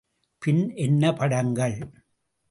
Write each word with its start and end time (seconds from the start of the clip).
பின் 0.41 0.61
என்ன 0.75 1.11
படங்கள்? 1.13 1.75